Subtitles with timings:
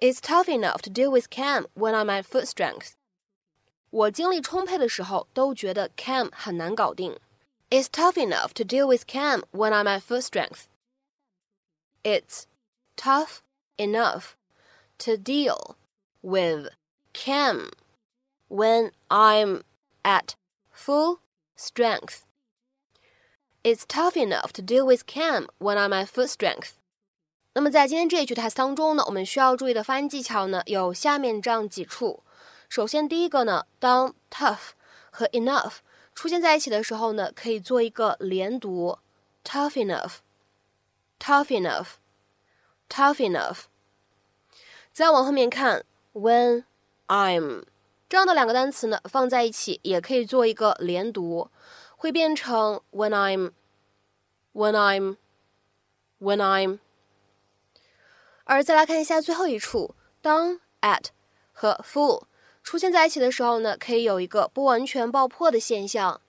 [0.00, 2.94] It's tough enough to deal with Cam when I'm at full strength.
[3.90, 7.18] 我精力充沛的时候都觉得 Cam 很难搞定。
[7.70, 10.64] It's tough enough to deal with Cam when I'm at full strength.
[12.02, 12.46] It's
[12.96, 13.40] tough
[13.76, 14.36] enough
[14.98, 15.76] to deal
[16.22, 16.70] with
[17.12, 17.70] Cam
[18.48, 19.62] when I'm
[20.02, 20.34] at
[20.70, 21.20] full
[21.56, 22.24] strength.
[23.62, 26.77] It's tough enough to deal with Cam when I'm at full strength.
[27.53, 32.23] 那么在今天这一句台词当中呢，我们需要注意的发音技巧呢有下面这样几处。
[32.69, 34.69] 首先，第一个呢，当 tough
[35.09, 35.77] 和 enough
[36.13, 38.99] 出现在一起的时候呢，可以做一个连读
[39.43, 43.61] ，tough enough，tough enough，tough enough。
[44.93, 46.65] 再往后面看，when
[47.07, 47.63] I'm
[48.07, 51.49] 这样的两个单词呢，放在一起也可以做一个连读，
[51.97, 56.79] 会变成 when I'm，when I'm，when I'm。
[58.48, 61.06] 而再来看一下最后一处，当 at
[61.52, 62.24] 和 full
[62.62, 66.20] 出现在一起的时候呢，可以有一个不完全爆破的现象。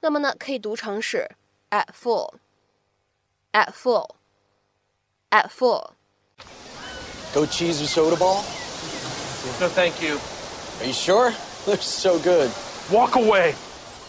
[0.00, 1.30] 那么呢，可以读成是
[1.70, 8.42] at full，at full，at full。Goat cheese or soda ball?
[9.60, 10.18] No, thank you.
[10.80, 11.32] Are you sure?
[11.66, 12.50] They're so good.
[12.90, 13.54] Walk away!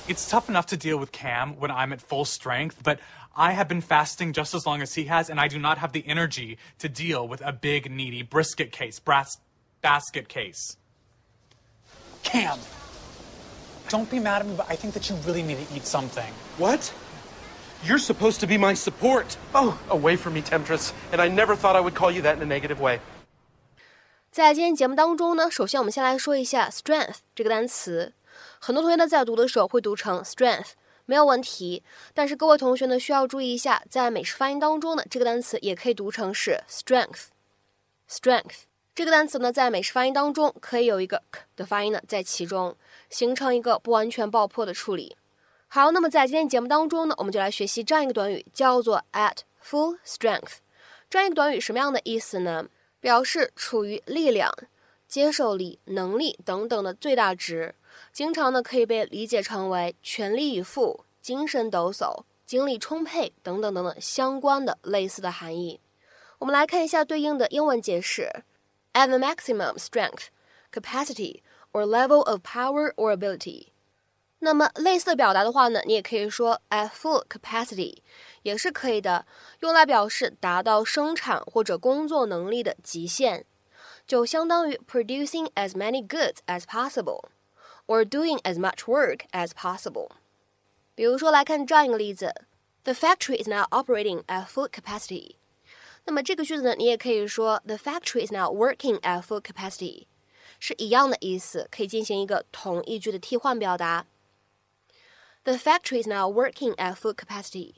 [0.10, 3.00] It's tough enough to deal with Cam when I'm at full strength, but
[3.36, 5.92] I have been fasting just as long as he has, and I do not have
[5.92, 9.38] the energy to deal with a big, needy brisket case, brass
[9.82, 10.78] basket case.
[12.24, 12.60] Cam,
[13.90, 16.32] don't be mad at me, but I think that you really need to eat something.
[16.58, 16.94] What?
[17.84, 19.38] You're supposed to be my support.
[19.54, 20.94] Oh, away from me, Temptress.
[21.12, 23.00] And I never thought I would call you that in a negative way.
[24.32, 28.14] 在今天节目当中呢，首先我们先来说一下 strength 这个单词。
[28.59, 30.73] 很多同学呢在读的时候会读成 strength，
[31.07, 31.83] 没有问题。
[32.15, 37.27] 但是各位同学呢需要注意一下，在美式发音当中呢，这个单词也可以读成是 strength。
[38.09, 38.63] strength
[38.95, 42.77] 这个单词呢，在美式发音当中可以有一个 k 的发音呢在其中，
[43.09, 45.17] 形成一个不完全爆破的处理。
[45.69, 50.57] 好，那么在今天节目当中呢，我们就来学习这样一个短语，叫做 at full strength。
[51.09, 52.67] 这样一个短语什么样的意思呢？
[53.01, 54.53] 表示处于力量、
[55.09, 57.75] 接受力、能力等等的最大值，
[58.13, 65.81] 经常呢可以被理解成为全力以赴、精神抖擞、精力充沛等等等等相关的类似的含义。
[66.39, 68.45] 我们来看一下对应的英文解释
[68.95, 70.27] ：at the maximum strength,
[70.73, 71.41] capacity
[71.73, 73.69] or level of power or ability。
[74.43, 77.99] 那么类似的表达的话呢，你也可以说 at full capacity，
[78.43, 79.27] 也是可以的，
[79.61, 83.45] 用来表示达到生产或者工作能力的极限，
[84.07, 87.25] 就相当于 producing as many goods as possible
[87.90, 90.10] possible，or doing as much work as possible。
[90.96, 92.34] 比如说来看这样一个例子：
[92.84, 95.36] The factory is now operating at full capacity。
[96.06, 100.06] 那么这个句子呢，你也可以说 The factory is now working at full capacity，
[100.60, 104.06] 是一样的意思，可以进行一个同义句的替换表达。
[105.44, 107.76] The factory is now working at full capacity。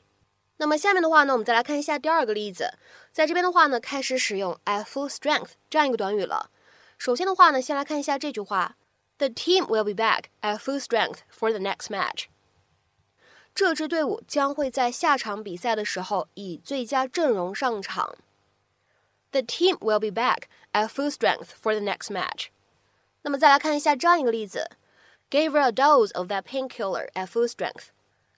[0.58, 2.74] 那么下面的话呢，我们再来看一下第二个例子，
[3.12, 6.50] 在这边的话呢，开始使用 at full strength 这样一个短语了。
[6.98, 8.76] 首先的话呢，先来看一下这句话
[9.23, 12.25] ：The team will be back at full strength for the next match。
[13.55, 18.17] 这支队伍将会在下场比赛的时候以最佳阵容上场。
[19.31, 22.47] The team will be back at full strength for the next match。
[23.21, 24.71] 那么再来看一下这样一个例子。
[25.31, 27.85] Gave her a dose of that painkiller at full strength，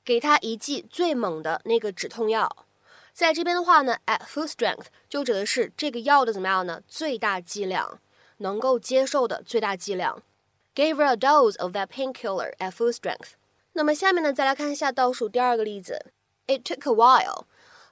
[0.05, 2.67] 给她一剂最猛的那个止痛药。
[3.11, 6.83] 在这边的话呢，at full strength 就指的是这个药的怎么样呢？
[6.87, 7.99] 最大剂量，
[8.37, 10.21] 能够接受的最大剂量。
[10.74, 13.32] Gave her a dose of that painkiller at full strength。
[13.72, 16.12] 那么下面呢，再来看一下倒数第二个例子。
[16.46, 17.44] It took a while,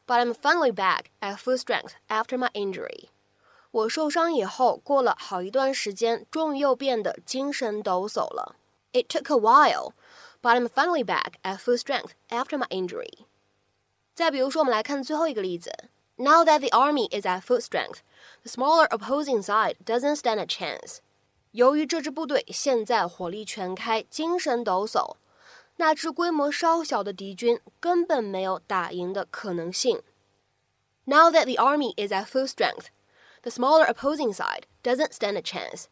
[0.07, 3.09] but I'm finally back at full strength after my injury。
[3.71, 8.57] 我受伤以后，过了好一段时间，终于又变得精神抖擞了。
[8.93, 9.93] It took a while,
[10.41, 13.27] but I'm finally back at full strength after my injury.
[14.15, 15.71] 再比如说，我们来看最后一个例子。
[16.17, 17.99] Now that the army is at full strength,
[18.43, 20.99] the smaller opposing side doesn't stand a chance.
[21.54, 25.16] 由于这支部队现在火力全开，精神抖擞，
[25.78, 30.02] 那支规模稍小的敌军根本没有打赢的可能性。
[31.06, 32.88] Now that the army is at full strength,
[33.44, 35.86] The smaller opposing side doesn't stand a chance.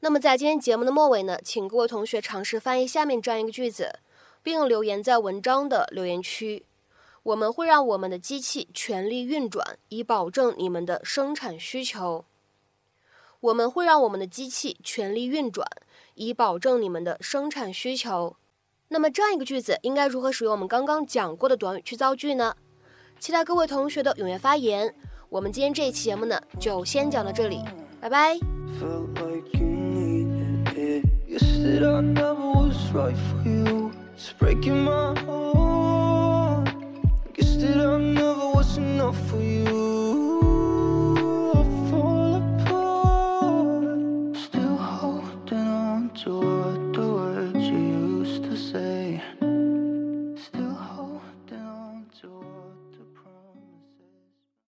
[0.00, 4.00] 那么在今天节目的末尾呢，请各位同学尝试翻译下面这样一个句子，
[4.42, 6.64] 并留言在文章的留言区。
[7.24, 12.24] 我们会让我们的机器全力运转，以保证你们的生产需求。
[13.42, 15.66] 我们会让我们的机器全力运转，
[16.14, 18.36] 以保证你们的生产需求。
[18.88, 22.54] 那么这样一个句子应该如何使用我们刚刚讲过的短语去造句呢？
[23.18, 24.94] 期待各位同学的踊跃发言。
[25.28, 27.64] 我们今天这一期节目呢，就先讲到这里，
[28.00, 28.38] 拜拜。
[37.34, 39.91] Guess that I never was enough for you